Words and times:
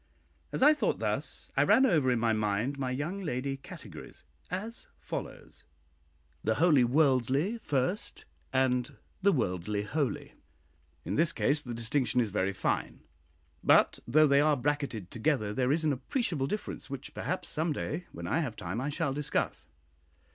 As 0.51 0.63
I 0.63 0.73
thought 0.73 0.97
thus, 0.97 1.51
I 1.55 1.61
ran 1.61 1.85
over 1.85 2.09
in 2.09 2.17
my 2.17 2.33
mind 2.33 2.79
my 2.79 2.89
young 2.89 3.21
lady 3.21 3.55
categories, 3.57 4.23
as 4.49 4.87
follows: 4.99 5.63
{The 6.43 6.55
wholly 6.55 6.83
worldly 6.83 7.59
First, 7.59 8.25
{and 8.65 8.97
{The 9.21 9.31
worldly 9.31 9.83
holy. 9.83 10.33
In 11.05 11.17
this 11.17 11.31
case 11.31 11.61
the 11.61 11.75
distinction 11.75 12.19
is 12.19 12.31
very 12.31 12.51
fine; 12.51 13.01
but 13.63 13.99
though 14.07 14.25
they 14.25 14.41
are 14.41 14.57
bracketed 14.57 15.11
together, 15.11 15.53
there 15.53 15.71
is 15.71 15.85
an 15.85 15.93
appreciable 15.93 16.47
difference, 16.47 16.89
which 16.89 17.13
perhaps, 17.13 17.47
some 17.49 17.71
day 17.71 18.07
when 18.11 18.25
I 18.25 18.39
have 18.39 18.55
time, 18.55 18.81
I 18.81 18.89
shall 18.89 19.13
discuss. 19.13 19.67